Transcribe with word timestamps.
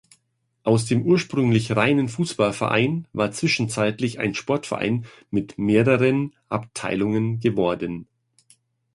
Aus 0.63 0.87
dem 0.87 1.03
ursprünglich 1.03 1.75
reinen 1.75 2.09
Fußballverein 2.09 3.05
war 3.13 3.29
zwischenzeitlich 3.31 4.17
ein 4.17 4.33
Sportverein 4.33 5.05
mit 5.29 5.59
mehreren 5.59 6.33
Abteilungen 6.49 7.39
geworden. 7.39 8.07